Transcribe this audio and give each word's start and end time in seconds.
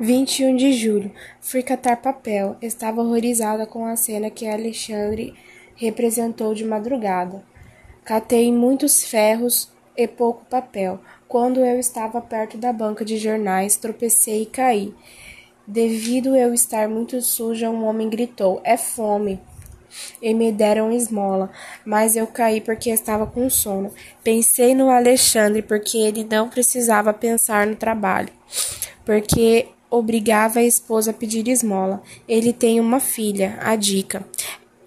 21 0.00 0.56
de 0.56 0.72
julho. 0.72 1.12
Fui 1.42 1.62
catar 1.62 1.98
papel. 1.98 2.56
Estava 2.62 3.02
horrorizada 3.02 3.66
com 3.66 3.84
a 3.84 3.96
cena 3.96 4.30
que 4.30 4.48
Alexandre 4.48 5.34
representou 5.76 6.54
de 6.54 6.64
madrugada. 6.64 7.44
Catei 8.02 8.50
muitos 8.50 9.04
ferros 9.04 9.70
e 9.94 10.08
pouco 10.08 10.46
papel. 10.46 10.98
Quando 11.28 11.60
eu 11.60 11.78
estava 11.78 12.18
perto 12.18 12.56
da 12.56 12.72
banca 12.72 13.04
de 13.04 13.18
jornais, 13.18 13.76
tropecei 13.76 14.42
e 14.42 14.46
caí. 14.46 14.94
Devido 15.66 16.34
eu 16.34 16.54
estar 16.54 16.88
muito 16.88 17.20
suja, 17.20 17.68
um 17.68 17.84
homem 17.84 18.08
gritou: 18.08 18.58
É 18.64 18.78
fome! 18.78 19.38
E 20.22 20.32
me 20.32 20.50
deram 20.50 20.90
esmola, 20.92 21.50
mas 21.84 22.16
eu 22.16 22.26
caí 22.26 22.60
porque 22.60 22.88
estava 22.90 23.26
com 23.26 23.50
sono. 23.50 23.92
Pensei 24.24 24.74
no 24.74 24.88
Alexandre 24.88 25.60
porque 25.60 25.98
ele 25.98 26.24
não 26.24 26.48
precisava 26.48 27.12
pensar 27.12 27.66
no 27.66 27.74
trabalho, 27.74 28.30
porque 29.04 29.68
obrigava 29.90 30.60
a 30.60 30.64
esposa 30.64 31.10
a 31.10 31.14
pedir 31.14 31.48
esmola. 31.48 32.02
Ele 32.28 32.52
tem 32.52 32.78
uma 32.80 33.00
filha, 33.00 33.58
a 33.60 33.74
Dica, 33.74 34.24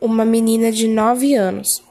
uma 0.00 0.24
menina 0.24 0.72
de 0.72 0.88
nove 0.88 1.34
anos. 1.34 1.82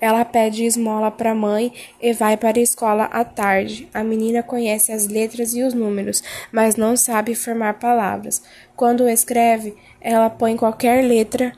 Ela 0.00 0.24
pede 0.24 0.64
esmola 0.64 1.12
para 1.12 1.30
a 1.30 1.34
mãe 1.34 1.72
e 2.00 2.12
vai 2.12 2.36
para 2.36 2.58
a 2.58 2.62
escola 2.62 3.04
à 3.04 3.24
tarde. 3.24 3.88
A 3.94 4.02
menina 4.02 4.42
conhece 4.42 4.90
as 4.90 5.06
letras 5.06 5.54
e 5.54 5.62
os 5.62 5.72
números, 5.74 6.22
mas 6.50 6.74
não 6.74 6.96
sabe 6.96 7.36
formar 7.36 7.78
palavras. 7.78 8.42
Quando 8.74 9.08
escreve, 9.08 9.76
ela 10.00 10.28
põe 10.28 10.56
qualquer 10.56 11.04
letra 11.04 11.52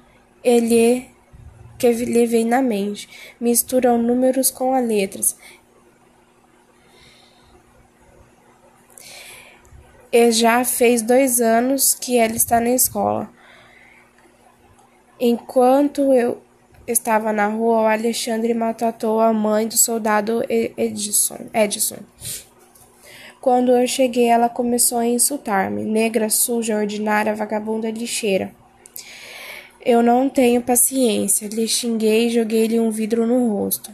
e 0.45 1.07
que 1.79 1.91
lhe 1.91 2.27
vem 2.27 2.45
na 2.45 2.61
mente. 2.61 3.09
Mistura 3.41 3.95
os 3.95 4.03
números 4.03 4.51
com 4.51 4.75
as 4.75 4.87
letras. 4.87 5.37
E 10.15 10.31
já 10.31 10.65
fez 10.65 11.03
dois 11.03 11.41
anos 11.41 11.93
que 11.93 12.17
ela 12.17 12.37
está 12.37 12.61
na 12.61 12.71
escola. 12.71 13.29
Enquanto 15.19 16.13
eu 16.13 16.41
estava 16.87 17.33
na 17.33 17.49
rua, 17.49 17.83
o 17.83 17.87
Alexandre 17.87 18.55
maltratou 18.55 19.21
a 19.21 19.33
mãe 19.33 19.67
do 19.67 19.77
soldado 19.77 20.45
Edson. 20.49 21.49
Edson. 21.53 21.97
Quando 23.41 23.73
eu 23.73 23.89
cheguei, 23.89 24.29
ela 24.29 24.49
começou 24.49 24.99
a 24.99 25.07
insultar-me. 25.07 25.83
Negra, 25.83 26.31
suja, 26.31 26.77
ordinária, 26.77 27.35
vagabunda, 27.35 27.91
lixeira. 27.91 28.55
Eu 29.85 30.01
não 30.01 30.29
tenho 30.29 30.63
paciência. 30.63 31.49
Lhe 31.49 31.67
xinguei 31.67 32.29
e 32.29 32.31
joguei-lhe 32.31 32.79
um 32.79 32.89
vidro 32.89 33.27
no 33.27 33.49
rosto. 33.53 33.91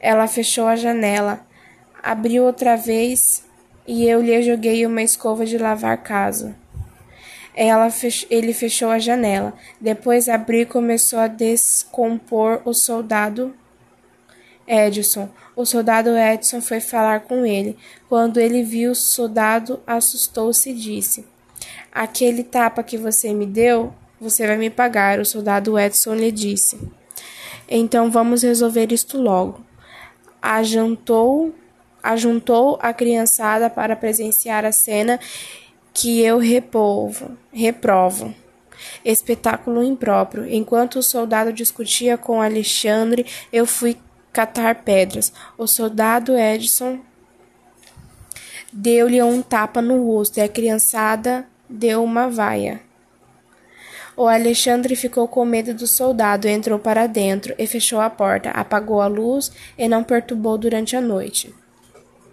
Ela 0.00 0.26
fechou 0.26 0.66
a 0.66 0.76
janela, 0.76 1.46
abriu 2.02 2.44
outra 2.44 2.74
vez 2.74 3.44
e 3.86 4.08
eu 4.08 4.20
lhe 4.20 4.42
joguei 4.42 4.86
uma 4.86 5.02
escova 5.02 5.44
de 5.44 5.58
lavar 5.58 6.02
casa. 6.02 6.56
Ela 7.54 7.90
fech... 7.90 8.26
Ele 8.30 8.52
fechou 8.52 8.90
a 8.90 8.98
janela. 8.98 9.54
Depois 9.80 10.28
abriu 10.28 10.62
e 10.62 10.66
começou 10.66 11.18
a 11.18 11.28
descompor 11.28 12.60
o 12.64 12.72
soldado 12.72 13.54
Edson. 14.66 15.28
O 15.54 15.64
soldado 15.64 16.16
Edson 16.16 16.60
foi 16.60 16.80
falar 16.80 17.20
com 17.20 17.46
ele. 17.46 17.76
Quando 18.08 18.40
ele 18.40 18.62
viu 18.62 18.92
o 18.92 18.94
soldado, 18.94 19.80
assustou-se 19.86 20.70
e 20.70 20.74
disse: 20.74 21.24
Aquele 21.92 22.42
tapa 22.42 22.82
que 22.82 22.98
você 22.98 23.32
me 23.32 23.46
deu, 23.46 23.94
você 24.20 24.46
vai 24.46 24.56
me 24.56 24.70
pagar. 24.70 25.20
O 25.20 25.24
soldado 25.24 25.78
Edson 25.78 26.14
lhe 26.14 26.32
disse: 26.32 26.80
Então 27.68 28.10
vamos 28.10 28.42
resolver 28.42 28.90
isto 28.90 29.20
logo. 29.20 29.60
Ajantou 30.42 31.54
ajuntou 32.04 32.78
a 32.82 32.92
criançada 32.92 33.70
para 33.70 33.96
presenciar 33.96 34.64
a 34.64 34.70
cena 34.70 35.18
que 35.92 36.20
eu 36.20 36.38
repovo, 36.38 37.36
reprovo. 37.50 38.34
Espetáculo 39.02 39.82
impróprio. 39.82 40.46
Enquanto 40.46 40.98
o 40.98 41.02
soldado 41.02 41.52
discutia 41.52 42.18
com 42.18 42.42
Alexandre, 42.42 43.24
eu 43.50 43.64
fui 43.64 43.96
catar 44.32 44.82
pedras. 44.82 45.32
O 45.56 45.66
soldado 45.66 46.36
Edson 46.36 47.00
deu-lhe 48.70 49.22
um 49.22 49.40
tapa 49.40 49.80
no 49.80 50.04
rosto 50.04 50.38
e 50.38 50.42
a 50.42 50.48
criançada 50.48 51.46
deu 51.68 52.04
uma 52.04 52.28
vaia. 52.28 52.82
O 54.16 54.28
Alexandre 54.28 54.94
ficou 54.94 55.26
com 55.26 55.44
medo 55.44 55.72
do 55.72 55.86
soldado, 55.86 56.46
entrou 56.46 56.78
para 56.78 57.06
dentro 57.06 57.54
e 57.58 57.66
fechou 57.66 58.00
a 58.00 58.10
porta, 58.10 58.50
apagou 58.50 59.00
a 59.00 59.06
luz 59.06 59.50
e 59.78 59.88
não 59.88 60.04
perturbou 60.04 60.58
durante 60.58 60.94
a 60.94 61.00
noite. 61.00 61.52